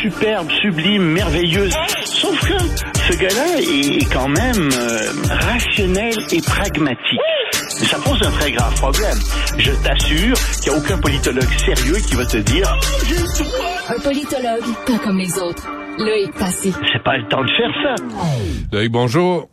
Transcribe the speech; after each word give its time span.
superbe, 0.00 0.50
sublime, 0.60 1.02
merveilleuse. 1.02 1.74
Sauf 2.04 2.40
que 2.40 2.58
ce 2.58 3.16
gars-là 3.18 3.60
est 3.60 4.12
quand 4.12 4.28
même 4.28 4.68
euh, 4.72 5.00
rationnel 5.28 6.14
et 6.32 6.40
pragmatique. 6.40 7.20
Mais 7.80 7.86
ça 7.86 7.98
pose 7.98 8.20
un 8.22 8.30
très 8.32 8.52
grave 8.52 8.74
problème. 8.74 9.18
Je 9.58 9.72
t'assure 9.82 10.36
qu'il 10.60 10.72
n'y 10.72 10.78
a 10.78 10.80
aucun 10.80 10.98
politologue 10.98 11.48
sérieux 11.64 11.96
qui 12.06 12.14
va 12.14 12.26
te 12.26 12.36
dire 12.38 12.76
Un 13.88 14.00
politologue, 14.00 14.74
pas 14.86 14.98
comme 14.98 15.18
les 15.18 15.38
autres. 15.38 15.66
Loïc 15.98 16.32
Passy. 16.38 16.72
c'est 16.92 17.02
pas 17.02 17.16
le 17.16 17.26
temps 17.28 17.42
de 17.42 17.50
faire 17.50 17.70
ça. 17.82 17.94
Loïc, 18.72 18.92
bonjour. 18.92 19.48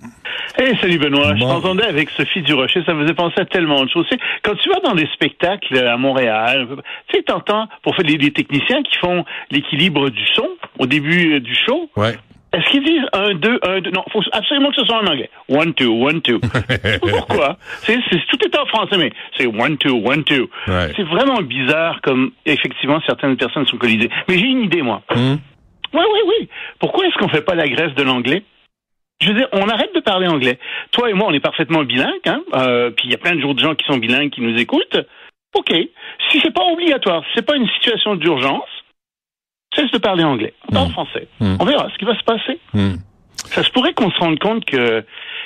Eh, 0.58 0.76
salut 0.80 0.98
Benoît. 0.98 1.36
Je 1.36 1.40
Bon. 1.42 1.50
t'entendais 1.50 1.84
avec 1.86 2.10
Sophie 2.12 2.42
Durocher. 2.42 2.82
Ça 2.86 2.94
me 2.94 3.04
faisait 3.04 3.14
penser 3.14 3.40
à 3.40 3.46
tellement 3.46 3.84
de 3.84 3.90
choses. 3.90 4.06
Tu 4.10 4.16
sais, 4.16 4.21
quand 4.44 4.56
tu 4.56 4.70
vas 4.70 4.80
dans 4.80 4.96
des 4.96 5.08
spectacles 5.14 5.78
à 5.78 5.98
Montréal, 5.98 6.68
tu 7.10 7.18
sais, 7.18 7.24
t'entends 7.24 7.68
pour 7.84 7.96
faire 7.96 8.06
les 8.06 8.32
techniciens 8.32 8.82
qui 8.84 8.98
font 8.98 9.26
l'équilibre 9.52 10.10
du 10.10 10.26
son 10.34 10.48
au 10.79 10.86
début 10.86 11.36
euh, 11.36 11.39
du 11.39 11.54
show. 11.56 11.89
Ouais. 11.98 12.15
Est-ce 12.54 12.70
qu'ils 12.70 12.84
disent 12.86 13.04
un, 13.12 13.34
deux, 13.34 13.60
un, 13.64 13.82
deux? 13.82 13.92
Non, 13.92 14.04
faut 14.14 14.21
absolument 14.32 14.70
que 14.70 14.76
ce 14.78 14.86
soit 14.86 14.96
en 15.04 15.06
anglais. 15.07 15.29
One, 15.50 15.74
two, 15.74 15.92
one, 16.07 16.21
two. 16.21 16.39
Pourquoi? 17.01 17.57
C'est, 17.82 17.98
tout 18.29 18.37
est 18.46 18.57
en 18.57 18.65
français, 18.68 18.98
mais 18.98 19.12
c'est 19.36 19.48
one, 19.48 19.78
two, 19.78 20.01
one, 20.06 20.24
two. 20.24 20.50
Ouais. 20.70 20.93
C'est 20.96 21.04
vraiment 21.04 21.42
bizarre 21.42 22.00
comme, 22.01 22.32
effectivement, 22.46 23.01
certaines 23.06 23.36
personnes 23.36 23.65
sont 23.65 23.76
colisées. 23.76 24.10
Mais 24.29 24.37
j'ai 24.37 24.46
une 24.46 24.62
idée, 24.64 24.82
moi. 24.84 25.01
Oui, 25.14 25.37
oui, 25.93 26.20
oui. 26.40 26.48
Pourquoi 26.79 27.06
est-ce 27.07 27.15
qu'on 27.18 27.28
fait 27.28 27.42
pas 27.42 27.56
la 27.56 27.68
Grèce 27.68 27.93
de 27.96 28.04
l'anglais? 28.04 28.43
Je 29.21 29.29
veux 29.29 29.36
dire, 29.36 29.47
on 29.54 29.68
arrête 29.69 29.93
de 29.96 30.01
parler 30.01 30.28
anglais. 30.28 30.60
Toi 30.92 31.10
et 31.10 31.14
moi, 31.14 31.28
on 31.29 31.33
est 31.33 31.39
parfaitement 31.39 31.83
bilingues, 31.83 32.09
hein? 32.25 32.42
Euh, 32.53 32.89
puis 32.92 33.06
il 33.08 33.11
y 33.11 33.16
a 33.16 33.17
plein 33.17 33.36
de 33.36 33.44
autres 33.44 33.61
gens 33.61 33.73
qui 33.75 33.86
sont 33.86 33.97
bilingues 33.97 34.30
qui 34.30 34.42
nous 34.42 34.58
écoutent. 34.58 34.97
OK. 35.56 35.72
Si 36.31 36.39
c'est 36.42 36.53
pas 36.53 36.64
obligatoire, 36.72 37.23
si 37.25 37.30
c'est 37.36 37.45
pas 37.45 37.56
une 37.56 37.67
situation 37.70 38.16
d'urgence, 38.16 38.67
cesse 39.73 39.92
de 39.92 39.97
parler 39.97 40.23
anglais. 40.23 40.53
On 40.70 40.73
parle 40.73 40.88
Mm. 40.89 40.92
français. 40.92 41.28
Mm. 41.39 41.56
On 41.59 41.66
verra 41.66 41.89
ce 41.94 41.97
qui 41.97 42.06
va 42.06 42.16
se 42.17 42.23
passer. 42.23 42.59
Hum. 42.73 42.98
Ça 43.52 43.64
se 43.64 43.70
pourrait 43.70 43.94
qu'on 43.94 44.09
se 44.12 44.17
rende 44.20 44.40
compte 44.40 44.66
que 44.66 45.03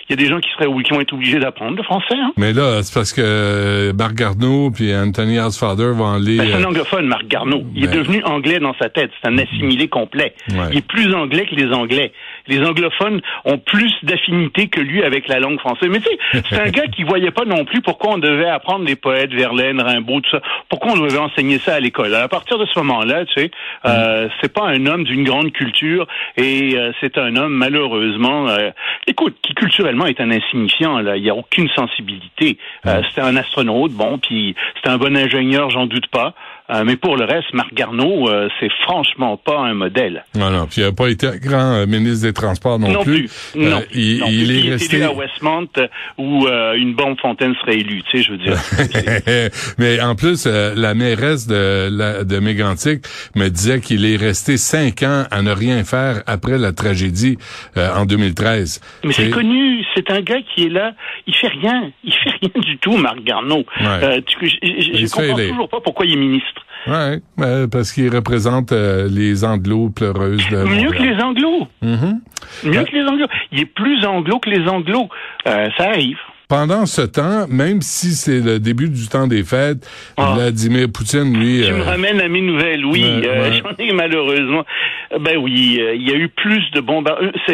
il 0.07 0.11
y 0.11 0.13
a 0.13 0.15
des 0.15 0.25
gens 0.27 0.39
qui 0.39 0.49
seraient 0.53 0.65
ou 0.65 0.79
qui 0.81 0.91
vont 0.91 1.01
être 1.01 1.13
obligés 1.13 1.37
d'apprendre 1.39 1.77
le 1.77 1.83
français. 1.83 2.15
Hein? 2.15 2.31
Mais 2.37 2.51
là, 2.53 2.81
c'est 2.81 2.93
parce 2.95 3.13
que 3.13 3.91
Marc 3.91 4.13
Garneau 4.15 4.71
puis 4.71 4.95
Anthony 4.95 5.39
Housefather 5.39 5.91
vont 5.93 6.13
aller... 6.13 6.37
Ben, 6.37 6.47
c'est 6.47 6.55
un 6.55 6.63
euh, 6.63 6.67
anglophone, 6.67 7.05
Marc 7.05 7.27
Garneau. 7.27 7.63
Il 7.75 7.83
Ben- 7.85 7.91
est 7.93 7.97
devenu 7.97 8.23
anglais 8.23 8.57
dans 8.59 8.73
sa 8.81 8.89
tête. 8.89 9.11
C'est 9.21 9.27
un 9.27 9.37
assimilé 9.37 9.87
complet. 9.87 10.33
Ouais. 10.49 10.57
Il 10.71 10.77
est 10.79 10.87
plus 10.87 11.13
anglais 11.13 11.45
que 11.45 11.53
les 11.53 11.71
Anglais. 11.71 12.11
Les 12.49 12.65
anglophones 12.65 13.21
ont 13.45 13.57
plus 13.57 13.93
d'affinité 14.03 14.67
que 14.67 14.81
lui 14.81 15.03
avec 15.03 15.27
la 15.27 15.39
langue 15.39 15.59
française. 15.59 15.89
Mais 15.89 15.99
tu 15.99 16.09
sais, 16.09 16.43
c'est 16.49 16.59
un 16.59 16.69
gars 16.71 16.87
qui 16.87 17.03
voyait 17.03 17.31
pas 17.31 17.45
non 17.45 17.65
plus 17.65 17.81
pourquoi 17.81 18.13
on 18.13 18.17
devait 18.17 18.49
apprendre 18.49 18.85
les 18.85 18.95
poètes, 18.95 19.31
Verlaine, 19.33 19.81
Rimbaud, 19.81 20.21
tout 20.21 20.31
ça. 20.31 20.41
Pourquoi 20.69 20.93
on 20.93 20.97
devait 20.97 21.17
enseigner 21.17 21.59
ça 21.59 21.75
à 21.75 21.79
l'école? 21.79 22.13
À 22.13 22.27
partir 22.27 22.57
de 22.57 22.65
ce 22.65 22.79
moment-là, 22.79 23.25
tu 23.25 23.41
sais, 23.41 23.51
euh, 23.85 24.27
c'est 24.41 24.53
pas 24.53 24.65
un 24.65 24.85
homme 24.85 25.03
d'une 25.03 25.23
grande 25.23 25.51
culture 25.51 26.07
et 26.37 26.75
euh, 26.75 26.91
c'est 26.99 27.17
un 27.17 27.35
homme 27.35 27.53
malheureusement, 27.53 28.47
euh, 28.49 28.71
écoute, 29.07 29.37
qui 29.41 29.53
culturellement 29.53 30.05
est 30.05 30.19
un 30.19 30.31
insignifiant. 30.31 30.99
Là, 30.99 31.17
il 31.17 31.23
y 31.23 31.29
a 31.29 31.35
aucune 31.35 31.69
sensibilité. 31.69 32.57
Euh, 32.85 33.01
c'était 33.09 33.21
un 33.21 33.35
astronaute, 33.35 33.91
bon, 33.91 34.17
puis 34.17 34.55
c'était 34.75 34.89
un 34.89 34.97
bon 34.97 35.15
ingénieur, 35.15 35.69
j'en 35.69 35.85
doute 35.85 36.07
pas. 36.07 36.33
Euh, 36.71 36.83
mais 36.85 36.95
pour 36.97 37.17
le 37.17 37.25
reste, 37.25 37.53
Marc 37.53 37.73
Garneau, 37.73 38.29
euh, 38.29 38.47
c'est 38.59 38.71
franchement 38.83 39.37
pas 39.37 39.57
un 39.59 39.73
modèle. 39.73 40.23
Non, 40.35 40.49
non, 40.51 40.67
puis 40.67 40.81
il 40.81 40.85
n'a 40.85 40.91
pas 40.91 41.07
été 41.09 41.27
grand 41.41 41.73
euh, 41.73 41.85
ministre 41.87 42.27
des 42.27 42.33
Transports 42.33 42.77
non, 42.79 42.91
Non 42.91 43.03
plus. 43.03 43.27
Euh, 43.55 43.69
Non. 43.69 43.81
il, 43.93 44.19
non 44.19 44.27
il 44.29 44.45
plus. 44.47 44.67
est 44.67 44.71
resté... 44.71 45.03
à 45.03 45.11
Westmont 45.11 45.67
euh, 45.77 45.87
où 46.17 46.45
euh, 46.47 46.73
une 46.75 46.93
bombe 46.93 47.19
fontaine 47.19 47.55
serait 47.61 47.77
élue, 47.79 48.03
tu 48.11 48.17
sais, 48.17 48.23
je 48.23 48.31
veux 48.31 48.37
dire. 48.37 48.57
Mais 49.77 49.99
en 50.01 50.15
plus, 50.15 50.45
euh, 50.45 50.73
la 50.75 50.93
mairesse 50.93 51.47
de, 51.47 51.89
la, 51.91 52.23
de 52.23 52.39
Mégantic 52.39 53.03
me 53.35 53.49
disait 53.49 53.79
qu'il 53.81 54.05
est 54.05 54.17
resté 54.17 54.57
cinq 54.57 55.03
ans 55.03 55.23
à 55.31 55.41
ne 55.41 55.51
rien 55.51 55.83
faire 55.83 56.21
après 56.27 56.57
la 56.57 56.71
tragédie 56.71 57.37
euh, 57.77 57.89
en 57.95 58.05
2013. 58.05 58.81
Mais 59.03 59.13
c'est 59.13 59.29
connu, 59.29 59.83
c'est 59.95 60.09
un 60.11 60.21
gars 60.21 60.41
qui 60.53 60.65
est 60.65 60.69
là, 60.69 60.93
il 61.27 61.35
fait 61.35 61.47
rien, 61.47 61.91
il 62.03 62.13
fait 62.13 62.31
rien 62.41 62.51
du 62.61 62.77
tout, 62.77 62.97
Marc 62.97 63.21
Garneau. 63.23 63.65
Ouais. 63.79 63.87
Euh, 64.03 64.21
tu- 64.25 64.37
je 64.47 64.55
je- 64.61 64.81
je 64.97 65.03
Il 65.03 65.09
comprends 65.09 65.35
toujours 65.37 65.69
pas 65.69 65.81
pourquoi 65.81 66.05
il 66.05 66.13
est 66.13 66.17
ministre. 66.17 66.58
Ouais, 66.87 67.19
ouais, 67.37 67.67
parce 67.69 67.91
qu'il 67.91 68.13
représente 68.15 68.71
euh, 68.71 69.07
les 69.11 69.43
anglos 69.43 69.89
pleureuses 69.89 70.47
de 70.49 70.63
Mieux 70.63 70.91
que 70.91 71.03
les 71.03 71.21
anglos, 71.21 71.67
Mhm. 71.81 72.21
mieux 72.63 72.83
que 72.83 72.95
les 72.95 73.03
anglos. 73.05 73.27
Il 73.51 73.59
est 73.59 73.65
plus 73.65 74.05
anglo 74.05 74.39
que 74.39 74.49
les 74.49 74.67
anglos. 74.67 75.09
Euh, 75.47 75.67
ça 75.77 75.89
arrive. 75.89 76.17
Pendant 76.47 76.87
ce 76.87 77.03
temps, 77.03 77.45
même 77.47 77.81
si 77.83 78.15
c'est 78.15 78.39
le 78.39 78.59
début 78.59 78.89
du 78.89 79.07
temps 79.07 79.27
des 79.27 79.43
fêtes, 79.43 79.87
Ah. 80.17 80.33
Vladimir 80.35 80.87
Poutine, 80.91 81.37
lui... 81.37 81.61
Tu 81.63 81.71
me 81.73 81.81
euh, 81.81 81.83
ramènes 81.83 82.19
à 82.21 82.27
mes 82.27 82.41
nouvelles, 82.41 82.83
oui. 82.85 83.03
Euh. 83.23 83.51
J'en 83.61 83.75
ai 83.77 83.91
malheureusement. 83.93 84.65
Euh, 85.11 85.19
Ben 85.19 85.37
oui, 85.37 85.77
euh, 85.79 85.93
il 85.93 86.09
y 86.09 86.11
a 86.11 86.15
eu 86.15 86.27
plus 86.27 86.63
de 86.71 86.79
bombardements. 86.81 87.29
Ça 87.45 87.53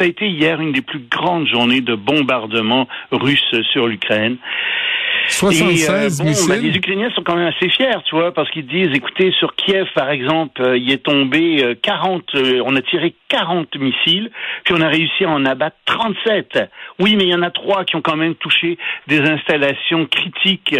a 0.00 0.04
été 0.06 0.26
hier 0.26 0.58
une 0.58 0.72
des 0.72 0.80
plus 0.80 1.02
grandes 1.10 1.48
journées 1.48 1.82
de 1.82 1.94
bombardements 1.94 2.88
russes 3.12 3.54
sur 3.72 3.86
l'Ukraine. 3.88 4.36
76 5.32 5.80
Et, 5.80 5.90
euh, 5.90 6.24
bon, 6.24 6.48
ben, 6.48 6.62
les 6.62 6.76
Ukrainiens 6.76 7.10
sont 7.14 7.22
quand 7.22 7.36
même 7.36 7.48
assez 7.48 7.68
fiers, 7.68 8.02
tu 8.04 8.14
vois, 8.14 8.32
parce 8.32 8.50
qu'ils 8.50 8.66
disent, 8.66 8.90
écoutez, 8.94 9.32
sur 9.38 9.54
Kiev, 9.54 9.86
par 9.94 10.10
exemple, 10.10 10.60
euh, 10.62 10.76
il 10.76 10.90
est 10.90 11.02
tombé 11.02 11.62
euh, 11.62 11.74
40, 11.80 12.22
euh, 12.34 12.62
on 12.64 12.76
a 12.76 12.82
tiré 12.82 13.14
40 13.28 13.76
missiles, 13.76 14.30
puis 14.64 14.74
on 14.76 14.80
a 14.80 14.88
réussi 14.88 15.24
à 15.24 15.30
en 15.30 15.44
abattre 15.44 15.76
37. 15.86 16.58
Oui, 16.98 17.16
mais 17.16 17.24
il 17.24 17.30
y 17.30 17.34
en 17.34 17.42
a 17.42 17.50
trois 17.50 17.84
qui 17.84 17.96
ont 17.96 18.02
quand 18.02 18.16
même 18.16 18.34
touché 18.34 18.78
des 19.06 19.20
installations 19.20 20.06
critiques 20.06 20.76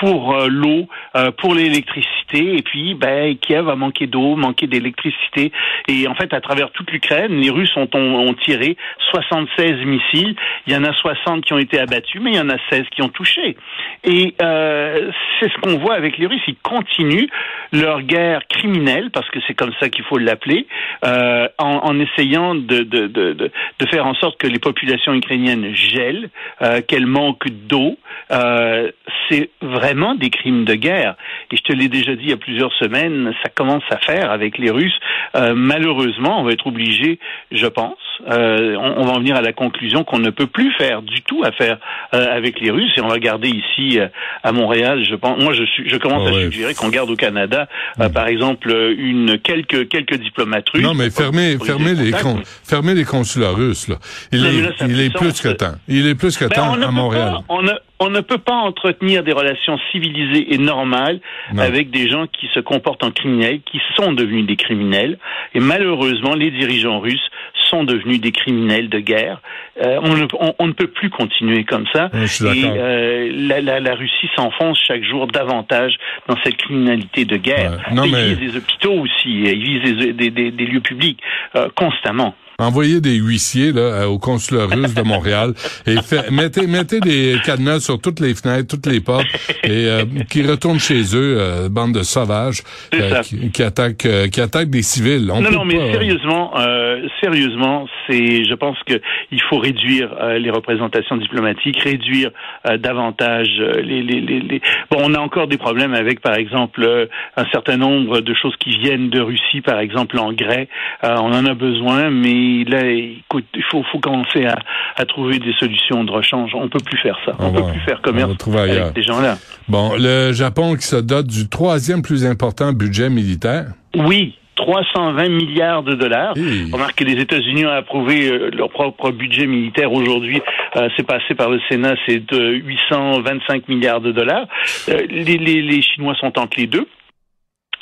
pour 0.00 0.34
euh, 0.34 0.48
l'eau, 0.48 0.88
euh, 1.16 1.30
pour 1.30 1.54
l'électricité, 1.54 2.56
et 2.56 2.62
puis 2.62 2.94
ben, 2.94 3.36
Kiev 3.38 3.68
a 3.68 3.76
manqué 3.76 4.06
d'eau, 4.06 4.34
manqué 4.36 4.66
d'électricité, 4.66 5.52
et 5.88 6.08
en 6.08 6.14
fait 6.14 6.32
à 6.34 6.40
travers 6.40 6.70
toute 6.72 6.90
l'Ukraine, 6.90 7.40
les 7.40 7.50
Russes 7.50 7.74
ont, 7.76 7.88
ont, 7.94 8.28
ont 8.28 8.34
tiré 8.34 8.76
76 9.10 9.84
missiles, 9.86 10.34
il 10.66 10.72
y 10.72 10.76
en 10.76 10.84
a 10.84 10.92
60 10.92 11.44
qui 11.44 11.52
ont 11.52 11.58
été 11.58 11.78
abattus, 11.78 12.20
mais 12.20 12.32
il 12.32 12.36
y 12.36 12.40
en 12.40 12.50
a 12.50 12.56
16 12.70 12.82
qui 12.90 13.02
ont 13.02 13.08
touché. 13.08 13.56
Et 14.04 14.34
euh, 14.42 15.10
c'est 15.40 15.50
ce 15.50 15.58
qu'on 15.62 15.78
voit 15.78 15.94
avec 15.94 16.18
les 16.18 16.26
Russes, 16.26 16.42
ils 16.46 16.56
continuent 16.56 17.28
leur 17.72 18.02
guerre 18.02 18.46
criminelle, 18.48 19.10
parce 19.10 19.28
que 19.30 19.38
c'est 19.46 19.54
comme 19.54 19.72
ça 19.80 19.88
qu'il 19.88 20.04
faut 20.04 20.18
l'appeler, 20.18 20.66
euh, 21.04 21.48
en, 21.58 21.80
en 21.82 21.98
essayant 21.98 22.54
de, 22.54 22.82
de, 22.82 23.06
de, 23.06 23.32
de, 23.32 23.86
faire 23.90 24.06
en 24.06 24.14
sorte 24.14 24.38
que 24.38 24.46
les 24.46 24.58
populations 24.58 25.14
ukrainiennes 25.14 25.74
gèlent, 25.74 26.28
euh, 26.62 26.80
qu'elles 26.86 27.06
manquent 27.06 27.48
d'eau. 27.50 27.96
Euh, 28.30 28.90
c'est 29.28 29.50
vraiment 29.62 30.14
des 30.14 30.30
crimes 30.30 30.64
de 30.64 30.74
guerre. 30.74 31.16
Et 31.50 31.56
je 31.56 31.62
te 31.62 31.72
l'ai 31.72 31.88
déjà 31.88 32.14
dit 32.14 32.24
il 32.24 32.30
y 32.30 32.34
a 32.34 32.36
plusieurs 32.36 32.72
semaines, 32.74 33.32
ça 33.42 33.48
commence 33.48 33.82
à 33.90 33.96
faire 33.98 34.30
avec 34.30 34.58
les 34.58 34.70
Russes. 34.70 34.98
Euh, 35.36 35.54
malheureusement, 35.54 36.40
on 36.40 36.44
va 36.44 36.52
être 36.52 36.66
obligé, 36.66 37.18
je 37.50 37.66
pense, 37.66 37.96
euh, 38.30 38.76
on, 38.76 39.02
on 39.02 39.04
va 39.04 39.12
en 39.12 39.18
venir 39.18 39.36
à 39.36 39.42
la 39.42 39.52
conclusion 39.52 40.04
qu'on 40.04 40.18
ne 40.18 40.30
peut 40.30 40.46
plus 40.46 40.72
faire 40.74 41.02
du 41.02 41.22
tout 41.22 41.42
affaire 41.44 41.78
avec 42.12 42.60
les 42.60 42.70
Russes 42.70 42.92
et 42.96 43.00
on 43.00 43.08
va 43.08 43.18
garder 43.18 43.48
ici 43.48 43.93
euh, 44.00 44.08
à 44.42 44.52
Montréal. 44.52 45.04
Je 45.08 45.14
pense, 45.14 45.42
moi, 45.42 45.52
je, 45.54 45.64
suis, 45.64 45.88
je 45.88 45.96
commence 45.96 46.22
Ah 46.26 46.30
à 46.30 46.32
ouais. 46.34 46.44
suggérer 46.44 46.74
qu'on 46.74 46.88
garde 46.88 47.10
au 47.10 47.16
Canada, 47.16 47.68
euh, 48.00 48.08
par 48.08 48.26
exemple, 48.28 48.70
une 48.98 49.38
quelques 49.38 49.88
quelques 49.88 50.16
diplomates 50.18 50.68
russes. 50.70 50.82
Non, 50.82 50.94
mais 50.94 51.10
fermez, 51.10 51.56
fermez 51.64 51.94
les, 51.94 52.12
con- 52.12 52.42
fermez 52.64 52.94
les 52.94 53.04
consulats 53.04 53.50
russes, 53.50 53.88
là. 53.88 53.96
Il 54.32 54.44
est, 54.46 54.60
là, 54.62 54.68
il 54.86 55.00
est 55.00 55.14
plus 55.16 55.40
que 55.40 55.48
temps. 55.48 55.74
Il 55.88 56.06
est 56.06 56.14
plus 56.14 56.36
que 56.36 56.44
Ben, 56.46 56.50
temps 56.56 56.74
à 56.74 56.90
Montréal. 56.90 57.32
pas- 57.32 57.44
on, 57.54 57.62
ne, 57.62 57.72
on 58.00 58.10
ne 58.10 58.20
peut 58.20 58.38
pas 58.38 58.54
entretenir 58.54 59.22
des 59.22 59.32
relations 59.32 59.78
civilisées 59.92 60.52
et 60.52 60.58
normales 60.58 61.20
Non. 61.52 61.62
avec 61.62 61.90
des 61.90 62.08
gens 62.08 62.26
qui 62.26 62.48
se 62.52 62.60
comportent 62.60 63.04
en 63.04 63.10
criminels, 63.12 63.60
qui 63.70 63.80
sont 63.96 64.12
devenus 64.12 64.46
des 64.46 64.56
criminels. 64.56 65.18
Et 65.54 65.60
malheureusement, 65.60 66.34
les 66.34 66.50
dirigeants 66.50 66.98
russes 67.00 67.28
sont 67.70 67.84
devenus 67.84 68.20
des 68.20 68.32
criminels 68.32 68.88
de 68.88 68.98
guerre. 68.98 69.40
Euh, 69.80 69.98
on, 70.02 70.14
ne, 70.16 70.26
on- 70.38 70.54
on 70.58 70.66
ne 70.66 70.72
peut 70.72 70.88
plus 70.88 71.08
continuer 71.08 71.64
comme 71.64 71.86
ça. 71.92 72.10
Et 72.12 72.64
euh, 72.64 73.30
la, 73.32 73.60
la- 73.60 73.80
la 73.80 73.94
Russie 73.94 74.28
s'enfonce 74.36 74.78
chaque 74.86 75.02
jour 75.04 75.26
davantage 75.28 75.94
dans 76.28 76.36
cette 76.44 76.56
criminalité 76.56 77.24
de 77.24 77.36
guerre. 77.36 77.80
Ouais. 77.88 77.94
Non, 77.94 78.04
ils 78.04 78.14
visent 78.14 78.52
des 78.52 78.56
hôpitaux 78.58 78.92
aussi, 79.00 79.28
ils 79.28 79.62
visent 79.62 79.96
des, 79.98 80.12
des- 80.12 80.30
des- 80.30 80.50
des 80.50 80.66
lieux 80.66 80.80
publics 80.80 81.20
euh, 81.56 81.68
constamment. 81.74 82.34
Envoyez 82.58 83.00
des 83.00 83.16
huissiers 83.16 83.72
là, 83.72 83.80
euh, 83.80 84.04
au 84.06 84.18
consulat 84.18 84.66
russe 84.66 84.94
de 84.94 85.02
Montréal 85.02 85.54
et 85.88 85.96
fait- 85.96 86.30
mettez, 86.30 86.68
mettez 86.68 87.00
des 87.00 87.36
cadenas 87.44 87.80
sur 87.80 88.00
toutes 88.00 88.20
les 88.20 88.32
fenêtres, 88.34 88.68
toutes 88.68 88.86
les 88.86 89.00
portes 89.00 89.26
et 89.64 89.88
euh, 89.88 90.04
qui 90.30 90.42
retournent 90.46 90.78
chez 90.78 91.02
eux, 91.16 91.36
euh, 91.40 91.68
bande 91.68 91.92
de 91.94 92.04
sauvages 92.04 92.62
euh, 92.94 93.22
qui, 93.22 93.50
qui 93.50 93.62
attaquent, 93.64 94.06
euh, 94.06 94.28
qui 94.28 94.40
attaquent 94.40 94.70
des 94.70 94.82
civils. 94.82 95.28
On 95.32 95.40
non, 95.40 95.50
non, 95.50 95.64
mais 95.64 95.74
pas, 95.76 95.82
euh, 95.82 95.92
sérieusement, 95.94 96.52
euh, 96.56 97.00
sérieusement, 97.20 97.88
c'est, 98.06 98.44
je 98.44 98.54
pense 98.54 98.76
que 98.86 99.00
il 99.32 99.42
faut 99.50 99.58
réduire 99.58 100.14
euh, 100.20 100.38
les 100.38 100.50
représentations 100.50 101.16
diplomatiques, 101.16 101.80
réduire 101.82 102.30
euh, 102.68 102.78
davantage 102.78 103.48
euh, 103.58 103.80
les, 103.82 104.00
les, 104.02 104.20
les, 104.20 104.38
les- 104.40 104.60
on 105.04 105.14
a 105.14 105.18
encore 105.18 105.46
des 105.48 105.58
problèmes 105.58 105.94
avec, 105.94 106.20
par 106.20 106.34
exemple, 106.34 106.82
euh, 106.82 107.06
un 107.36 107.44
certain 107.52 107.76
nombre 107.76 108.20
de 108.20 108.34
choses 108.34 108.54
qui 108.58 108.70
viennent 108.78 109.10
de 109.10 109.20
Russie, 109.20 109.60
par 109.60 109.78
exemple 109.78 110.16
l'engrais. 110.16 110.68
Euh, 111.04 111.14
on 111.18 111.32
en 111.32 111.44
a 111.46 111.54
besoin, 111.54 112.10
mais 112.10 112.64
là, 112.64 112.84
écoute, 112.86 113.44
il 113.54 113.62
faut, 113.70 113.82
faut 113.92 113.98
commencer 114.00 114.44
à, 114.46 114.56
à 114.96 115.04
trouver 115.04 115.38
des 115.38 115.52
solutions 115.58 116.04
de 116.04 116.10
rechange. 116.10 116.52
On 116.54 116.68
peut 116.68 116.80
plus 116.84 116.98
faire 116.98 117.18
ça. 117.24 117.32
On, 117.38 117.46
On 117.46 117.52
peut 117.52 117.60
va- 117.62 117.70
plus 117.72 117.80
faire 117.80 118.00
commerce 118.02 118.32
avec 118.56 118.84
ces 118.96 119.02
gens-là. 119.02 119.36
Bon, 119.68 119.92
le 119.98 120.32
Japon 120.32 120.74
qui 120.76 120.86
se 120.86 120.96
dote 120.96 121.26
du 121.26 121.48
troisième 121.48 122.02
plus 122.02 122.26
important 122.26 122.72
budget 122.72 123.10
militaire. 123.10 123.66
Oui, 123.96 124.36
320 124.64 125.28
milliards 125.28 125.82
de 125.82 125.94
dollars. 125.94 126.34
Remarque 126.72 126.96
que 126.96 127.04
les 127.04 127.20
États-Unis 127.20 127.66
ont 127.66 127.70
approuvé 127.70 128.28
euh, 128.30 128.50
leur 128.50 128.70
propre 128.70 129.10
budget 129.10 129.46
militaire 129.46 129.92
aujourd'hui. 129.92 130.40
Euh, 130.76 130.88
c'est 130.96 131.06
passé 131.06 131.34
par 131.34 131.50
le 131.50 131.60
Sénat, 131.68 131.94
c'est 132.06 132.24
de 132.24 132.54
825 132.54 133.68
milliards 133.68 134.00
de 134.00 134.12
dollars. 134.12 134.46
Euh, 134.88 135.02
les, 135.10 135.36
les, 135.36 135.60
les 135.60 135.82
Chinois 135.82 136.14
sont 136.18 136.38
entre 136.38 136.58
les 136.58 136.66
deux. 136.66 136.88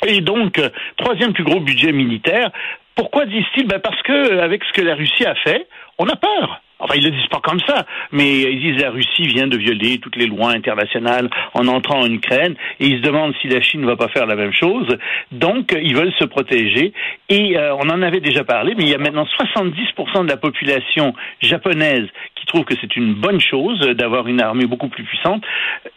Et 0.05 0.19
donc, 0.19 0.59
troisième 0.97 1.31
plus 1.31 1.45
gros 1.45 1.61
budget 1.61 1.93
militaire. 1.93 2.51
Pourquoi 2.95 3.25
disent-ils? 3.25 3.65
Ben 3.65 3.79
Parce 3.79 4.01
que 4.01 4.39
avec 4.39 4.61
ce 4.65 4.73
que 4.73 4.81
la 4.81 4.95
Russie 4.95 5.25
a 5.25 5.35
fait, 5.35 5.67
on 5.97 6.05
a 6.07 6.17
peur. 6.17 6.61
Enfin, 6.83 6.95
ils 6.97 7.03
le 7.03 7.11
disent 7.11 7.27
pas 7.27 7.39
comme 7.41 7.59
ça, 7.67 7.85
mais 8.11 8.41
ils 8.41 8.59
disent 8.59 8.81
la 8.81 8.91
Russie 8.91 9.23
vient 9.23 9.47
de 9.47 9.57
violer 9.57 9.99
toutes 9.99 10.15
les 10.15 10.27
lois 10.27 10.51
internationales 10.51 11.29
en 11.53 11.67
entrant 11.67 12.01
en 12.01 12.11
Ukraine, 12.11 12.55
et 12.79 12.87
ils 12.87 12.97
se 12.97 13.01
demandent 13.01 13.33
si 13.41 13.47
la 13.47 13.61
Chine 13.61 13.81
ne 13.81 13.87
va 13.87 13.95
pas 13.95 14.09
faire 14.09 14.25
la 14.25 14.35
même 14.35 14.53
chose. 14.53 14.87
Donc, 15.31 15.75
ils 15.81 15.95
veulent 15.95 16.13
se 16.19 16.25
protéger. 16.25 16.93
Et 17.29 17.57
euh, 17.57 17.75
on 17.75 17.89
en 17.89 18.01
avait 18.01 18.19
déjà 18.19 18.43
parlé, 18.43 18.73
mais 18.75 18.83
il 18.83 18.89
y 18.89 18.95
a 18.95 18.97
maintenant 18.97 19.25
70% 19.25 20.25
de 20.25 20.29
la 20.29 20.37
population 20.37 21.13
japonaise 21.41 22.07
qui 22.35 22.45
trouve 22.45 22.65
que 22.65 22.73
c'est 22.81 22.95
une 22.95 23.13
bonne 23.13 23.39
chose 23.39 23.79
d'avoir 23.79 24.27
une 24.27 24.41
armée 24.41 24.65
beaucoup 24.65 24.89
plus 24.89 25.03
puissante. 25.03 25.43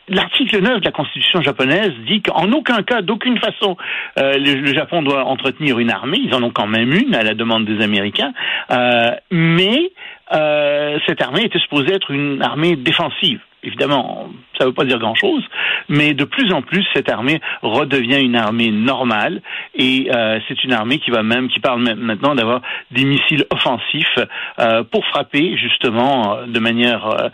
L'article 0.08 0.62
9 0.62 0.80
de 0.80 0.84
la 0.84 0.92
Constitution 0.92 1.42
japonaise 1.42 1.92
dit 2.06 2.22
qu'en 2.22 2.50
aucun 2.52 2.82
cas, 2.82 3.02
d'aucune 3.02 3.38
façon, 3.38 3.76
euh, 4.18 4.34
le, 4.34 4.60
le, 4.60 4.74
Japon 4.74 5.02
doit 5.02 5.24
entretenir 5.24 5.78
une 5.78 5.90
armée. 5.90 6.18
Ils 6.22 6.34
en 6.34 6.42
ont 6.42 6.50
quand 6.50 6.68
même 6.68 6.92
une 6.92 7.14
à 7.14 7.22
la 7.22 7.34
demande 7.34 7.64
des 7.64 7.82
Américains, 7.82 8.32
euh, 8.70 9.10
mais 9.30 9.90
euh, 10.32 10.98
cette 11.06 11.22
armée 11.22 11.44
était 11.44 11.58
supposée 11.58 11.94
être 11.94 12.10
une 12.10 12.42
armée 12.42 12.76
défensive. 12.76 13.40
Évidemment, 13.62 14.28
ça 14.56 14.64
ne 14.64 14.68
veut 14.68 14.74
pas 14.74 14.84
dire 14.84 14.98
grand-chose, 14.98 15.42
mais 15.88 16.14
de 16.14 16.24
plus 16.24 16.52
en 16.52 16.62
plus, 16.62 16.86
cette 16.94 17.10
armée 17.10 17.40
redevient 17.62 18.20
une 18.20 18.36
armée 18.36 18.70
normale 18.70 19.42
et 19.74 20.08
euh, 20.14 20.38
c'est 20.46 20.62
une 20.62 20.72
armée 20.72 20.98
qui 20.98 21.10
va 21.10 21.24
même, 21.24 21.48
qui 21.48 21.58
parle 21.58 21.82
maintenant 21.82 22.36
d'avoir 22.36 22.60
des 22.92 23.04
missiles 23.04 23.44
offensifs 23.50 24.18
euh, 24.60 24.84
pour 24.84 25.04
frapper 25.06 25.56
justement 25.56 26.46
de 26.46 26.60
manière 26.60 27.30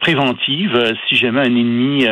préventive 0.00 0.94
si 1.08 1.16
jamais 1.16 1.40
un 1.40 1.44
ennemi 1.56 2.06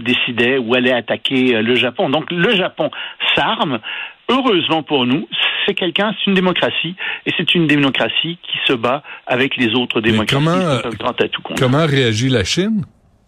décidait 0.00 0.56
ou 0.56 0.74
allait 0.74 0.92
attaquer 0.92 1.60
le 1.60 1.74
Japon. 1.74 2.08
Donc 2.08 2.30
le 2.30 2.54
Japon 2.54 2.90
s'arme. 3.34 3.80
Heureusement 4.28 4.82
pour 4.82 5.06
nous, 5.06 5.28
c'est 5.66 5.74
quelqu'un, 5.74 6.14
c'est 6.18 6.30
une 6.30 6.34
démocratie, 6.34 6.94
et 7.26 7.32
c'est 7.36 7.54
une 7.54 7.66
démocratie 7.66 8.38
qui 8.42 8.58
se 8.66 8.72
bat 8.72 9.02
avec 9.26 9.56
les 9.56 9.74
autres 9.74 10.00
démocraties. 10.00 10.44
comment, 10.44 11.14
comment 11.56 11.86
réagit 11.86 12.28
la 12.28 12.44
Chine? 12.44 12.84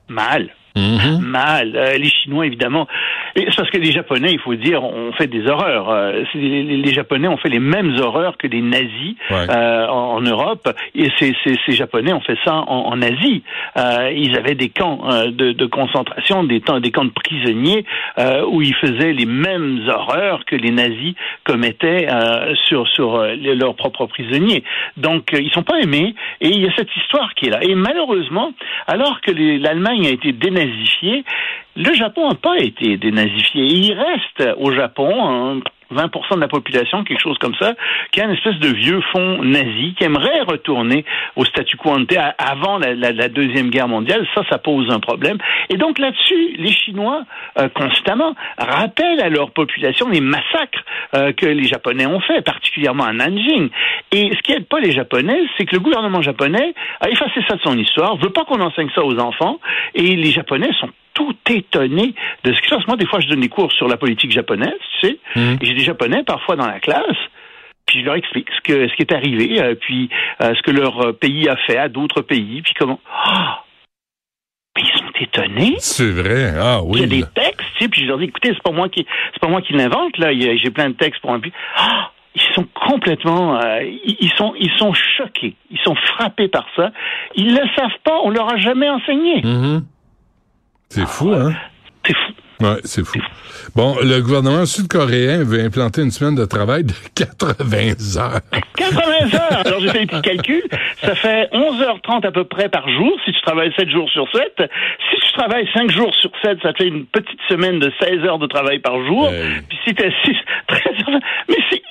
Mal. 0.08 0.50
Mm-hmm. 0.76 1.18
Mal. 1.18 1.76
Euh, 1.76 1.98
les 1.98 2.08
Chinois, 2.08 2.46
évidemment. 2.46 2.86
C'est 3.36 3.56
parce 3.56 3.70
que 3.70 3.78
les 3.78 3.92
Japonais, 3.92 4.30
il 4.32 4.38
faut 4.38 4.54
dire, 4.54 4.84
ont 4.84 5.12
fait 5.12 5.26
des 5.26 5.46
horreurs. 5.46 5.90
Euh, 5.90 6.22
les, 6.34 6.62
les, 6.62 6.92
Japonais 6.92 7.28
ont 7.28 7.36
fait 7.36 7.48
les 7.48 7.58
mêmes 7.58 7.96
horreurs 8.00 8.36
que 8.36 8.46
les 8.46 8.60
nazis 8.60 9.14
euh, 9.30 9.86
en, 9.86 10.16
en, 10.16 10.20
Europe. 10.20 10.68
Et 10.94 11.10
ces, 11.18 11.34
ces, 11.44 11.56
ces, 11.66 11.72
Japonais 11.72 12.12
ont 12.12 12.20
fait 12.20 12.38
ça 12.44 12.54
en, 12.54 12.92
en 12.92 13.02
Asie. 13.02 13.42
Euh, 13.76 14.10
ils 14.14 14.36
avaient 14.36 14.54
des 14.54 14.70
camps 14.70 15.00
euh, 15.10 15.30
de, 15.30 15.52
de, 15.52 15.66
concentration, 15.66 16.44
des, 16.44 16.60
temps, 16.60 16.80
des 16.80 16.90
camps 16.90 17.04
de 17.04 17.10
prisonniers 17.10 17.84
où 18.50 18.62
ils 18.62 18.74
faisaient 18.74 19.12
les 19.12 19.26
mêmes 19.26 19.82
horreurs 19.88 20.44
que 20.44 20.56
les 20.56 20.70
nazis 20.70 21.14
commettaient 21.44 22.08
sur, 22.64 22.86
sur 22.88 23.22
leurs 23.22 23.74
propres 23.76 24.06
prisonniers. 24.06 24.64
Donc, 24.96 25.30
ils 25.32 25.50
sont 25.50 25.62
pas 25.62 25.78
aimés. 25.80 26.14
Et 26.40 26.48
il 26.48 26.60
y 26.60 26.66
a 26.66 26.72
cette 26.76 26.94
histoire 26.96 27.34
qui 27.34 27.46
est 27.46 27.50
là. 27.50 27.62
Et 27.62 27.74
malheureusement, 27.74 28.52
alors 28.86 29.20
que 29.20 29.30
l'Allemagne 29.30 30.06
a 30.06 30.10
été 30.10 30.32
dénazifiée, 30.32 31.24
le 31.78 31.94
Japon 31.94 32.28
n'a 32.28 32.34
pas 32.34 32.58
été 32.58 32.96
dénazifié. 32.96 33.62
Il 33.62 33.92
reste 33.92 34.56
au 34.58 34.72
Japon 34.72 35.62
20% 35.94 36.34
de 36.34 36.40
la 36.40 36.48
population, 36.48 37.04
quelque 37.04 37.20
chose 37.20 37.38
comme 37.38 37.54
ça, 37.54 37.74
qui 38.10 38.20
a 38.20 38.24
une 38.24 38.32
espèce 38.32 38.58
de 38.58 38.68
vieux 38.68 39.00
fond 39.12 39.42
nazi, 39.42 39.94
qui 39.96 40.04
aimerait 40.04 40.42
retourner 40.42 41.04
au 41.36 41.44
statu 41.44 41.76
quo 41.76 41.90
ante 41.90 42.12
avant 42.38 42.78
la, 42.78 43.28
Deuxième 43.28 43.70
Guerre 43.70 43.88
mondiale. 43.88 44.26
Ça, 44.34 44.42
ça 44.50 44.58
pose 44.58 44.90
un 44.90 45.00
problème. 45.00 45.38
Et 45.70 45.76
donc 45.76 45.98
là-dessus, 45.98 46.56
les 46.58 46.72
Chinois, 46.72 47.24
euh, 47.58 47.68
constamment, 47.68 48.34
rappellent 48.58 49.20
à 49.20 49.28
leur 49.28 49.50
population 49.50 50.08
les 50.08 50.20
massacres 50.20 50.84
euh, 51.14 51.32
que 51.32 51.46
les 51.46 51.64
Japonais 51.64 52.06
ont 52.06 52.20
fait, 52.20 52.42
particulièrement 52.42 53.04
à 53.04 53.12
Nanjing. 53.12 53.70
Et 54.12 54.30
ce 54.34 54.42
qui 54.42 54.52
aide 54.52 54.66
pas 54.66 54.80
les 54.80 54.92
Japonais, 54.92 55.38
c'est 55.56 55.64
que 55.64 55.76
le 55.76 55.80
gouvernement 55.80 56.22
japonais 56.22 56.74
a 57.00 57.08
effacé 57.08 57.40
ça 57.48 57.56
de 57.56 57.60
son 57.60 57.78
histoire, 57.78 58.16
veut 58.16 58.30
pas 58.30 58.44
qu'on 58.44 58.60
enseigne 58.60 58.90
ça 58.94 59.04
aux 59.04 59.18
enfants, 59.18 59.60
et 59.94 60.16
les 60.16 60.30
Japonais 60.32 60.70
sont 60.80 60.90
étonné 61.56 62.14
de 62.44 62.52
ce 62.52 62.60
qui 62.60 62.68
se 62.68 62.74
passe. 62.74 62.86
Moi, 62.86 62.96
des 62.96 63.06
fois, 63.06 63.20
je 63.20 63.28
donne 63.28 63.40
des 63.40 63.48
cours 63.48 63.72
sur 63.72 63.88
la 63.88 63.96
politique 63.96 64.32
japonaise, 64.32 64.72
tu 65.00 65.08
sais, 65.08 65.18
mmh. 65.36 65.56
et 65.60 65.66
j'ai 65.66 65.74
des 65.74 65.84
Japonais 65.84 66.22
parfois 66.24 66.56
dans 66.56 66.66
la 66.66 66.80
classe, 66.80 67.16
puis 67.86 68.00
je 68.00 68.04
leur 68.04 68.16
explique 68.16 68.48
ce, 68.56 68.60
que, 68.60 68.88
ce 68.88 68.94
qui 68.94 69.02
est 69.02 69.12
arrivé, 69.12 69.60
euh, 69.60 69.74
puis 69.74 70.10
euh, 70.42 70.54
ce 70.54 70.62
que 70.62 70.70
leur 70.70 71.16
pays 71.18 71.48
a 71.48 71.56
fait 71.66 71.78
à 71.78 71.88
d'autres 71.88 72.22
pays, 72.22 72.62
puis 72.62 72.74
comment... 72.78 73.00
Oh! 73.26 73.30
Mais 74.76 74.84
ils 74.84 74.98
sont 74.98 75.12
étonnés. 75.20 75.74
C'est 75.78 76.10
vrai, 76.10 76.52
ah 76.56 76.80
oui. 76.84 77.00
Il 77.00 77.02
y 77.02 77.04
a 77.04 77.22
des 77.22 77.26
textes, 77.34 77.66
tu 77.76 77.84
sais, 77.84 77.88
puis 77.88 78.02
je 78.02 78.06
leur 78.06 78.18
dis, 78.18 78.24
écoutez, 78.24 78.50
c'est 78.52 78.62
pas 78.62 78.70
moi 78.70 78.88
qui, 78.88 79.06
c'est 79.32 79.40
pas 79.40 79.48
moi 79.48 79.60
qui 79.60 79.72
l'invente, 79.72 80.16
là, 80.18 80.32
j'ai 80.32 80.70
plein 80.70 80.90
de 80.90 80.94
textes 80.94 81.20
pour 81.20 81.32
un. 81.32 81.40
Oh! 81.40 81.82
ils 82.38 82.54
sont 82.54 82.66
complètement, 82.74 83.56
euh, 83.60 83.82
ils 83.82 84.30
sont, 84.36 84.54
ils 84.58 84.70
sont 84.78 84.92
choqués, 84.92 85.56
ils 85.70 85.78
sont 85.78 85.94
frappés 85.94 86.48
par 86.48 86.66
ça. 86.76 86.92
Ils 87.34 87.52
ne 87.52 87.60
le 87.60 87.66
savent 87.76 87.98
pas, 88.04 88.18
on 88.22 88.30
leur 88.30 88.52
a 88.52 88.56
jamais 88.56 88.88
enseigné. 88.88 89.42
Mmh. 89.42 89.82
C'est 90.88 91.06
fou, 91.06 91.32
hein? 91.32 91.52
C'est 92.06 92.14
fou. 92.14 92.32
Ouais, 92.60 92.80
c'est 92.82 93.04
fou. 93.06 93.20
Bon, 93.76 93.96
le 94.02 94.20
gouvernement 94.20 94.66
sud-coréen 94.66 95.44
veut 95.44 95.60
implanter 95.60 96.02
une 96.02 96.10
semaine 96.10 96.34
de 96.34 96.44
travail 96.44 96.82
de 96.84 96.92
80 97.14 98.16
heures. 98.16 98.40
80 98.76 99.00
heures! 99.34 99.66
Alors, 99.66 99.80
j'ai 99.80 99.88
fait 99.90 100.00
les 100.00 100.06
petits 100.06 100.22
calculs. 100.22 100.64
Ça 101.00 101.14
fait 101.14 101.48
11h30 101.52 102.26
à 102.26 102.32
peu 102.32 102.44
près 102.44 102.68
par 102.68 102.88
jour 102.88 103.12
si 103.24 103.32
tu 103.32 103.40
travailles 103.42 103.72
7 103.76 103.88
jours 103.90 104.10
sur 104.10 104.26
7. 104.32 104.42
Si 104.58 105.20
tu 105.20 105.32
travailles 105.34 105.68
5 105.72 105.90
jours 105.92 106.12
sur 106.16 106.30
7, 106.42 106.58
ça 106.62 106.72
te 106.72 106.82
fait 106.82 106.88
une 106.88 107.06
petite 107.06 107.38
semaine 107.48 107.78
de 107.78 107.92
16 108.00 108.24
heures 108.24 108.38
de 108.40 108.46
travail 108.48 108.80
par 108.80 109.04
jour. 109.06 109.28
Hey. 109.28 109.60
Puis 109.68 109.78
si 109.86 109.94
t'as 109.94 110.10
6, 110.24 110.34
13 110.66 110.82
heures... 111.08 111.20
Mais 111.48 111.56
c'est 111.70 111.82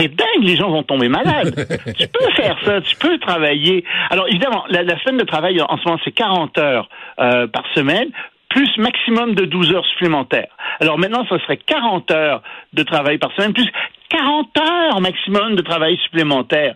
c'est 0.00 0.08
dingue, 0.08 0.42
les 0.42 0.56
gens 0.56 0.70
vont 0.70 0.82
tomber 0.82 1.08
malades. 1.08 1.54
tu 1.98 2.08
peux 2.08 2.30
faire 2.34 2.56
ça, 2.64 2.80
tu 2.80 2.96
peux 2.96 3.18
travailler. 3.18 3.84
Alors 4.10 4.26
évidemment, 4.28 4.64
la, 4.68 4.82
la 4.82 4.98
semaine 5.00 5.18
de 5.18 5.24
travail 5.24 5.60
en 5.60 5.76
ce 5.76 5.84
moment, 5.84 6.00
c'est 6.04 6.12
40 6.12 6.58
heures 6.58 6.88
euh, 7.20 7.46
par 7.46 7.64
semaine 7.74 8.08
plus 8.50 8.76
maximum 8.78 9.34
de 9.34 9.44
12 9.44 9.72
heures 9.72 9.86
supplémentaires. 9.86 10.50
Alors 10.80 10.98
maintenant, 10.98 11.24
ce 11.28 11.38
serait 11.38 11.56
40 11.56 12.10
heures 12.10 12.42
de 12.72 12.82
travail 12.82 13.18
par 13.18 13.32
semaine, 13.32 13.52
plus 13.52 13.70
40 14.10 14.48
heures 14.58 15.00
maximum 15.00 15.54
de 15.54 15.62
travail 15.62 15.96
supplémentaire. 16.04 16.74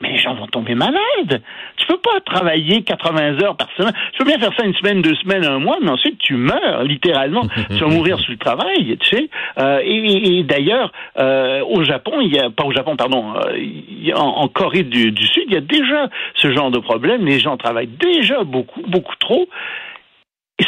Mais 0.00 0.10
les 0.10 0.18
gens 0.18 0.34
vont 0.34 0.48
tomber 0.48 0.74
malades. 0.74 1.42
Tu 1.86 1.92
peux 1.92 2.00
pas 2.00 2.20
travailler 2.24 2.82
80 2.82 3.42
heures 3.42 3.56
par 3.56 3.68
semaine. 3.76 3.92
Tu 4.12 4.18
peux 4.18 4.24
bien 4.24 4.38
faire 4.38 4.52
ça 4.56 4.64
une 4.64 4.74
semaine, 4.74 5.02
deux 5.02 5.14
semaines, 5.16 5.44
un 5.44 5.58
mois, 5.58 5.76
mais 5.82 5.90
ensuite 5.90 6.18
tu 6.18 6.34
meurs 6.34 6.84
littéralement. 6.84 7.42
tu 7.68 7.76
vas 7.76 7.88
mourir 7.88 8.18
sous 8.20 8.32
le 8.32 8.38
travail, 8.38 8.96
tu 8.98 9.16
sais. 9.16 9.28
Euh, 9.58 9.80
et, 9.84 10.38
et 10.38 10.42
d'ailleurs, 10.44 10.92
euh, 11.18 11.62
au 11.64 11.84
Japon, 11.84 12.20
il 12.20 12.34
y 12.34 12.38
a 12.38 12.48
pas 12.50 12.64
au 12.64 12.72
Japon, 12.72 12.96
pardon, 12.96 13.34
euh, 13.36 14.12
en, 14.14 14.48
Corée 14.48 14.84
du, 14.84 15.12
du 15.12 15.26
Sud, 15.26 15.44
il 15.48 15.54
y 15.54 15.56
a 15.56 15.60
déjà 15.60 16.08
ce 16.34 16.52
genre 16.52 16.70
de 16.70 16.78
problème. 16.78 17.26
Les 17.26 17.38
gens 17.38 17.56
travaillent 17.56 17.86
déjà 17.88 18.44
beaucoup, 18.44 18.82
beaucoup 18.86 19.16
trop. 19.18 19.48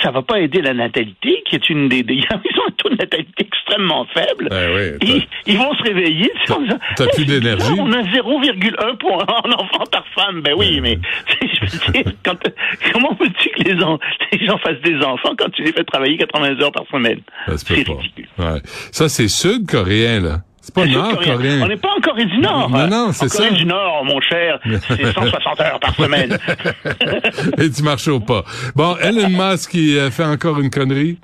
Ça 0.03 0.11
va 0.11 0.23
pas 0.23 0.41
aider 0.41 0.61
la 0.63 0.75
natalité, 0.75 1.43
qui 1.47 1.57
est 1.57 1.71
une 1.71 1.89
des, 1.89 2.05
ils 2.09 2.25
ont 2.31 2.69
un 2.69 2.71
taux 2.77 2.89
de 2.89 2.97
natalité 2.97 3.33
extrêmement 3.39 4.07
faible. 4.07 4.49
Ben 4.51 4.71
oui, 4.75 4.99
ils, 5.03 5.53
ils, 5.53 5.59
vont 5.59 5.75
se 5.75 5.83
réveiller. 5.83 6.31
T'as 6.97 7.07
plus 7.09 7.25
d'énergie. 7.25 7.73
On 7.79 7.93
a 7.93 8.03
0,1 8.03 8.97
pour 8.99 9.23
un 9.23 9.53
enfant 9.59 9.85
par 9.91 10.07
femme. 10.15 10.41
Ben 10.43 10.55
oui, 10.57 10.81
mais 10.81 10.99
je 11.41 11.93
dire, 11.93 12.13
quand, 12.25 12.37
comment 12.93 13.17
veux-tu 13.21 13.51
que 13.51 13.63
les, 13.63 13.83
en, 13.83 13.99
les, 14.33 14.47
gens 14.47 14.59
fassent 14.59 14.81
des 14.83 14.97
enfants 15.05 15.35
quand 15.37 15.51
tu 15.51 15.63
les 15.63 15.73
fais 15.73 15.85
travailler 15.85 16.17
80 16.17 16.61
heures 16.61 16.73
par 16.73 16.87
semaine? 16.91 17.21
C'est 17.57 17.75
ridicule. 17.75 18.29
Ouais. 18.39 18.61
Ça, 18.93 19.09
c'est 19.09 19.29
sud-coréen, 19.29 20.21
là. 20.21 20.39
C'est 20.67 20.75
pas 20.75 20.85
nord-coréen. 20.85 21.63
On 21.63 21.69
n'est 21.69 21.77
pas 21.77 21.91
en 21.97 22.01
Corée 22.01 22.25
du 22.25 22.39
Nord. 22.39 22.69
Non, 22.71 22.89
non, 22.89 23.13
c'est 23.13 23.29
ça. 23.29 23.45
En 23.45 23.47
Corée 23.47 23.57
du 23.61 23.67
Nord, 23.67 24.05
mon 24.05 24.21
cher, 24.21 24.59
c'est 24.65 25.13
160 25.15 25.61
heures 25.61 25.79
par 25.79 25.95
semaine. 25.95 26.37
Et 27.59 27.71
tu 27.71 27.85
marches 27.85 28.09
au 28.09 28.19
pas. 28.19 28.43
Bon, 28.75 28.97
Elon 28.97 29.29
Musk, 29.29 29.71
qui 29.71 29.97
fait 30.11 30.25
encore 30.25 30.59
une 30.59 30.71
connerie. 30.71 31.19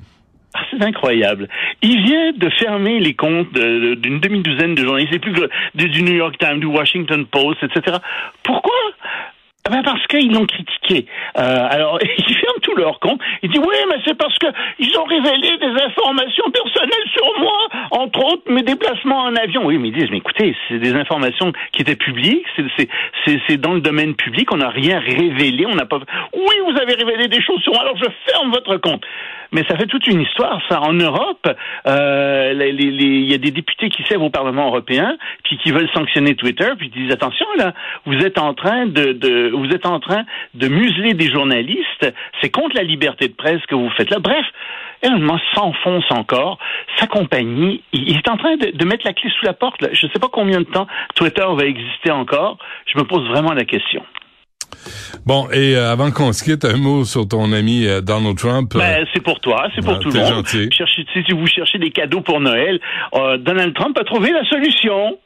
Ah, 0.55 0.61
c'est 0.71 0.85
incroyable. 0.85 1.49
Il 1.81 2.05
vient 2.05 2.31
de 2.33 2.51
fermer 2.51 3.01
les 3.01 3.15
comptes 3.15 3.53
d'une 3.53 4.21
demi-douzaine 4.21 4.77
de 4.77 4.85
journalistes, 4.85 5.19
plus 5.19 5.35
du 5.75 6.03
New 6.05 6.15
York 6.15 6.37
Times, 6.39 6.61
du 6.61 6.67
Washington 6.67 7.27
Post, 7.27 7.65
etc. 7.65 7.97
Pourquoi? 8.45 8.73
Eh 9.67 9.71
ben 9.71 9.83
parce 9.83 10.05
qu'ils 10.09 10.33
l'ont 10.33 10.47
critiqué 10.47 11.07
alors 11.35 11.99
ils 12.19 12.35
ferment 12.35 12.61
tous 12.63 12.75
leurs 12.77 13.01
comptes. 13.01 13.21
Il 13.43 13.51
dit 13.51 13.59
oui, 13.59 13.77
mais 13.89 13.97
c'est 14.05 14.17
parce 14.17 14.37
que 14.39 14.47
ils 14.79 14.97
ont 14.99 15.05
révélé 15.05 15.57
des 15.59 15.83
informations 15.83 16.51
personnelles 16.51 17.09
sur 17.13 17.41
moi, 17.41 17.69
entre 17.91 18.25
autres 18.25 18.43
mes 18.51 18.63
déplacements 18.63 19.25
en 19.25 19.37
avion. 19.37 19.65
Oui, 19.65 19.79
mais 19.79 19.89
ils 19.89 19.95
disent 19.95 20.11
mais 20.11 20.19
écoutez, 20.19 20.55
c'est 20.69 20.79
des 20.79 20.95
informations 20.95 21.53
qui 21.73 21.83
étaient 21.83 21.97
publiques, 21.97 22.45
c'est 23.27 23.57
dans 23.57 23.75
le 23.75 23.81
domaine 23.81 24.15
public, 24.15 24.53
on 24.53 24.59
n'a 24.59 24.69
rien 24.69 24.99
révélé, 24.99 25.67
on 25.67 25.75
n'a 25.75 25.87
pas. 25.87 25.99
Oui, 26.33 26.55
vous 26.65 26.79
avez 26.81 26.95
révélé 26.95 27.29
des 27.29 27.43
choses 27.43 27.61
sur 27.63 27.73
moi, 27.73 27.83
alors 27.83 27.97
je 27.97 28.09
ferme 28.31 28.51
votre 28.51 28.77
compte. 28.77 29.05
Mais 29.53 29.65
ça 29.69 29.77
fait 29.77 29.87
toute 29.87 30.07
une 30.07 30.23
histoire, 30.23 30.63
ça. 30.71 30.81
En 30.81 30.95
Europe, 30.95 31.47
euh, 31.87 32.55
il 32.73 33.31
y 33.31 33.35
a 33.35 33.39
des 33.39 33.51
députés 33.51 33.91
qui 33.91 34.03
servent 34.05 34.23
au 34.23 34.31
Parlement 34.31 34.69
européen, 34.69 35.19
puis 35.45 35.59
qui 35.59 35.73
veulent 35.73 35.91
sanctionner 35.93 36.35
Twitter, 36.35 36.71
puis 36.79 36.91
ils 36.95 37.03
disent 37.03 37.13
attention 37.13 37.47
là, 37.59 37.75
vous 38.07 38.17
êtes 38.25 38.39
en 38.39 38.55
train 38.55 38.87
de, 38.87 39.13
de 39.13 39.52
vous 39.53 39.71
êtes 39.71 39.87
en 39.87 40.01
train 40.01 40.25
de 40.55 40.69
museler 40.69 41.15
des 41.15 41.31
journalistes. 41.31 42.13
C'est 42.41 42.51
contre 42.51 42.77
la 42.77 42.83
liberté 42.83 43.29
de 43.29 43.35
presse 43.35 43.65
que 43.67 43.75
vous 43.75 43.91
faites 43.91 44.11
là. 44.11 44.19
Bref, 44.19 44.45
Elon 45.03 45.39
s'enfonce 45.55 46.11
encore. 46.11 46.59
Sa 46.99 47.07
compagnie, 47.07 47.83
il 47.93 48.17
est 48.17 48.29
en 48.29 48.37
train 48.37 48.57
de, 48.57 48.85
mettre 48.85 49.07
la 49.07 49.13
clé 49.13 49.31
sous 49.31 49.45
la 49.45 49.53
porte. 49.53 49.81
Je 49.93 50.07
ne 50.07 50.13
sais 50.13 50.19
pas 50.19 50.29
combien 50.33 50.61
de 50.61 50.67
temps 50.67 50.87
Twitter 51.15 51.45
va 51.55 51.65
exister 51.65 52.11
encore. 52.11 52.59
Je 52.87 52.99
me 52.99 53.05
pose 53.05 53.27
vraiment 53.29 53.53
la 53.53 53.65
question. 53.65 54.05
Bon, 55.25 55.49
et 55.53 55.77
euh, 55.77 55.93
avant 55.93 56.11
qu'on 56.11 56.33
se 56.33 56.43
quitte, 56.43 56.65
un 56.65 56.77
mot 56.77 57.05
sur 57.05 57.29
ton 57.29 57.53
ami 57.53 57.87
euh, 57.87 58.01
Donald 58.01 58.37
Trump. 58.37 58.73
Ben, 58.75 59.07
c'est 59.15 59.23
pour 59.23 59.39
toi, 59.39 59.69
c'est 59.75 59.85
pour 59.85 60.01
tout 60.01 60.11
le 60.11 60.19
monde. 60.19 60.47
Gentil. 60.47 60.69
si 60.73 61.33
vous 61.33 61.47
cherchez 61.47 61.79
des 61.79 61.91
cadeaux 61.91 62.23
pour 62.23 62.41
Noël, 62.41 62.81
euh, 63.15 63.37
Donald 63.39 63.73
Trump 63.75 63.97
a 63.99 64.05
trouvé 64.05 64.33
la 64.33 64.45
solution. 64.47 65.19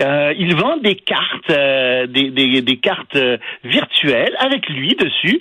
il 0.00 0.56
vend 0.56 0.78
des 0.78 0.96
cartes, 0.96 1.48
des, 1.48 2.30
des, 2.30 2.62
des, 2.62 2.76
cartes 2.78 3.16
virtuelles 3.62 4.34
avec 4.40 4.68
lui 4.68 4.96
dessus, 4.96 5.40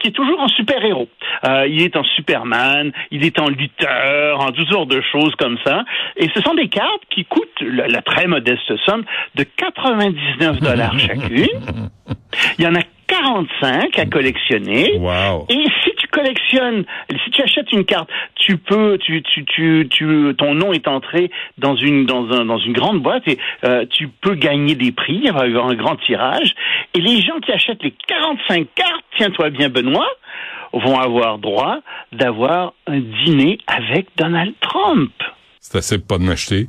qui 0.00 0.08
est 0.08 0.12
toujours 0.12 0.40
en 0.40 0.48
super-héros. 0.48 1.08
il 1.44 1.82
est 1.82 1.96
en 1.96 2.04
Superman, 2.04 2.92
il 3.10 3.24
est 3.24 3.40
en 3.40 3.48
lutteur, 3.48 4.40
en 4.40 4.52
toutes 4.52 4.68
sortes 4.68 4.90
de 4.90 5.02
choses 5.12 5.34
comme 5.36 5.58
ça. 5.64 5.84
Et 6.16 6.28
ce 6.34 6.40
sont 6.42 6.54
des 6.54 6.68
cartes 6.68 7.02
qui 7.10 7.24
coûtent 7.24 7.60
la, 7.60 7.88
la 7.88 8.02
très 8.02 8.26
modeste 8.26 8.72
somme 8.86 9.04
de 9.34 9.44
99 9.56 10.60
dollars 10.60 10.98
chacune. 10.98 11.46
Il 12.58 12.64
y 12.64 12.68
en 12.68 12.74
a 12.74 12.80
45 13.08 13.98
à 13.98 14.06
collectionner. 14.06 14.98
Et 15.48 15.64
si 15.82 15.90
tu 15.96 16.06
collectionnes, 16.08 16.84
si 17.24 17.30
tu 17.30 17.42
achètes 17.42 17.72
une 17.72 17.84
carte, 17.84 18.08
tu 18.36 18.56
peux, 18.56 18.98
tu, 18.98 19.22
tu, 19.22 19.44
tu, 19.44 19.88
tu 19.90 20.34
ton 20.36 20.54
nom 20.54 20.72
est 20.72 20.86
entré 20.86 21.30
dans 21.58 21.74
une 21.74 22.06
dans 22.06 22.30
un, 22.30 22.44
dans 22.44 22.58
une 22.58 22.72
grande 22.72 23.02
boîte 23.02 23.26
et 23.26 23.38
euh, 23.64 23.84
tu 23.90 24.08
peux 24.08 24.34
gagner 24.34 24.74
des 24.74 24.92
prix, 24.92 25.20
il 25.24 25.32
va 25.32 25.46
y 25.46 25.50
avoir 25.50 25.68
un 25.68 25.74
grand 25.74 25.96
tirage. 25.96 26.54
Et 26.94 27.00
les 27.00 27.20
gens 27.22 27.40
qui 27.40 27.52
achètent 27.52 27.82
les 27.82 27.94
45 28.06 28.66
cartes, 28.74 29.04
tiens-toi 29.16 29.50
bien 29.50 29.68
Benoît, 29.68 30.08
vont 30.72 30.98
avoir 30.98 31.38
droit 31.38 31.78
d'avoir 32.12 32.74
un 32.86 33.00
dîner 33.00 33.58
avec 33.66 34.08
Donald 34.16 34.54
Trump. 34.60 35.12
C'est 35.60 35.78
assez 35.78 35.98
pas 35.98 36.18
de 36.18 36.24
m'acheter. 36.24 36.68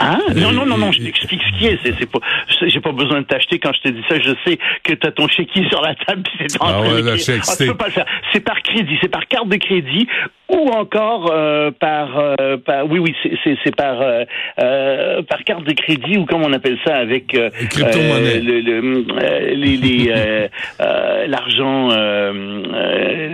Hein? 0.00 0.18
Non, 0.36 0.52
non, 0.52 0.64
non, 0.64 0.78
non, 0.78 0.92
je 0.92 1.02
t'explique 1.02 1.42
ce 1.42 1.58
qui 1.58 1.66
est. 1.66 1.78
C'est, 1.82 1.94
c'est 1.98 2.10
pas, 2.10 2.20
j'ai 2.66 2.80
pas 2.80 2.92
besoin 2.92 3.20
de 3.20 3.26
t'acheter 3.26 3.58
quand 3.58 3.72
je 3.72 3.80
te 3.80 3.88
dis 3.88 4.02
ça. 4.08 4.18
Je 4.20 4.30
sais 4.46 4.58
que 4.84 4.94
tu 4.94 5.06
as 5.06 5.10
ton 5.10 5.26
chéquier 5.28 5.68
sur 5.68 5.82
la 5.82 5.94
table 5.94 6.22
c'est 6.38 6.60
en 6.60 6.66
ah 6.66 6.80
ouais, 6.82 6.88
ah, 6.88 7.74
pas 7.74 7.86
le 7.86 7.92
faire. 7.92 8.06
C'est 8.32 8.40
par 8.40 8.62
crédit, 8.62 8.96
c'est 9.00 9.08
par 9.08 9.26
carte 9.26 9.48
de 9.48 9.56
crédit 9.56 10.06
ou 10.48 10.68
encore 10.70 11.30
euh, 11.32 11.70
par, 11.70 12.18
euh, 12.18 12.56
par, 12.56 12.86
oui, 12.90 12.98
oui, 12.98 13.14
c'est, 13.44 13.76
par, 13.76 14.00
euh, 14.00 14.24
euh 14.60 15.22
par 15.22 15.44
carte 15.44 15.64
de 15.64 15.72
crédit 15.72 16.16
ou 16.16 16.24
comme 16.24 16.42
on 16.42 16.52
appelle 16.52 16.78
ça 16.86 16.96
avec 16.96 17.34
euh, 17.34 17.50
crypto-monnaie. 17.68 18.40
le, 18.40 18.60
le, 18.60 19.54
les, 19.54 19.76
les 19.76 20.48
l'argent, 21.28 21.88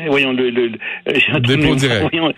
voyons 0.08 0.32
le, 0.32 0.50
le, 0.50 0.70
dépôt 1.40 1.74
direct. 1.74 2.08
Voyons, 2.10 2.32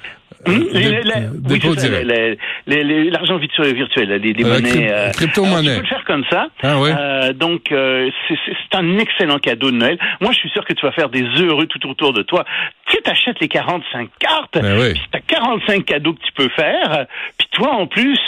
L'argent 2.66 3.38
virtuel, 3.38 4.10
les, 4.22 4.32
les 4.32 4.44
monnaies. 4.44 4.88
Euh, 4.90 5.10
crypto-monnaie. 5.12 5.70
Tu 5.70 5.76
peux 5.76 5.82
le 5.82 5.88
faire 5.88 6.04
comme 6.04 6.24
ça. 6.30 6.48
Ah, 6.62 6.80
oui. 6.80 6.90
euh, 6.90 7.32
donc, 7.32 7.72
euh, 7.72 8.10
c'est 8.28 8.76
un 8.76 8.98
excellent 8.98 9.38
cadeau 9.38 9.70
de 9.70 9.76
Noël. 9.76 9.98
Moi, 10.20 10.32
je 10.32 10.38
suis 10.38 10.50
sûr 10.50 10.64
que 10.64 10.72
tu 10.72 10.84
vas 10.84 10.92
faire 10.92 11.08
des 11.08 11.24
heureux 11.40 11.66
tout 11.66 11.88
autour 11.88 12.12
de 12.12 12.22
toi. 12.22 12.44
Tu 12.86 12.96
t'achètes 13.02 13.40
les 13.40 13.48
45 13.48 14.10
cartes, 14.18 14.58
ben 14.60 14.78
oui. 14.78 14.94
tu 14.94 15.18
as 15.18 15.20
45 15.20 15.84
cadeaux 15.84 16.14
que 16.14 16.20
tu 16.20 16.32
peux 16.32 16.48
faire, 16.50 17.06
puis 17.38 17.48
toi, 17.50 17.74
en 17.74 17.86
plus, 17.86 18.18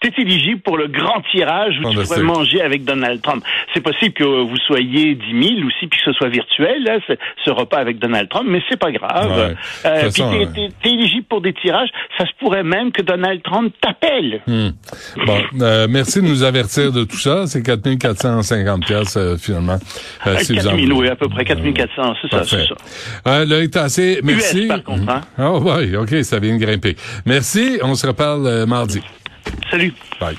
tu 0.00 0.08
es 0.08 0.22
éligible 0.22 0.60
pour 0.60 0.76
le 0.78 0.86
grand 0.88 1.20
tirage 1.32 1.78
où 1.78 1.90
tu 1.90 1.98
pourrais 1.98 2.22
manger 2.22 2.62
avec 2.62 2.84
Donald 2.84 3.20
Trump. 3.20 3.44
C'est 3.74 3.80
possible 3.80 4.14
que 4.14 4.24
vous 4.24 4.56
soyez 4.66 5.14
10 5.14 5.56
000 5.56 5.66
aussi, 5.66 5.86
puis 5.86 5.98
que 5.98 6.04
ce 6.04 6.12
soit 6.12 6.28
virtuel, 6.28 6.82
là, 6.84 6.98
ce 7.44 7.50
repas 7.50 7.78
avec 7.78 7.98
Donald 7.98 8.28
Trump, 8.28 8.46
mais 8.48 8.62
c'est 8.68 8.78
pas 8.78 8.90
grave. 8.90 9.56
Euh, 9.84 10.10
puis 10.12 10.22
tu 10.82 10.88
es, 10.88 10.92
éligible 10.92 11.26
pour 11.28 11.40
des 11.40 11.52
tirages. 11.52 11.88
Ça 12.18 12.24
se 12.24 12.32
pourrait 12.38 12.62
même 12.62 12.92
que 12.92 13.02
Donald 13.02 13.42
Trump 13.42 13.74
t'appelle. 13.80 14.40
Hmm. 14.46 14.70
Bon, 15.26 15.38
euh, 15.60 15.86
merci 15.88 16.20
de 16.20 16.26
nous 16.26 16.42
avertir 16.42 16.92
de 16.92 17.04
tout 17.04 17.18
ça. 17.18 17.46
C'est 17.46 17.62
4450 17.62 18.86
pièces 18.86 19.16
euh, 19.16 19.36
finalement. 19.36 19.78
Euh, 20.26 20.36
4000, 20.36 20.92
oui, 20.92 21.08
à 21.08 21.16
peu 21.16 21.28
près 21.28 21.44
4400, 21.44 22.14
c'est 22.22 22.30
ça, 22.30 22.44
c'est 22.44 22.66
ça. 22.66 22.74
Euh, 23.26 23.44
là, 23.44 23.62
est 23.62 23.76
assez. 23.76 24.05
Merci. 24.22 24.62
US, 24.62 24.68
par 24.68 24.82
contre, 24.82 25.08
hein? 25.08 25.20
Oh, 25.38 25.62
oui, 25.64 25.96
OK, 25.96 26.14
ça 26.22 26.38
vient 26.38 26.56
de 26.56 26.64
grimper. 26.64 26.96
Merci. 27.24 27.78
On 27.82 27.94
se 27.94 28.06
reparle 28.06 28.46
euh, 28.46 28.66
mardi. 28.66 29.00
Salut. 29.70 29.92
Bye. 30.20 30.36